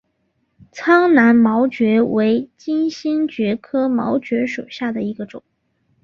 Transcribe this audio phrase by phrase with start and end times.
[0.71, 5.43] 苍南毛蕨为金星蕨科毛蕨属下的一个种。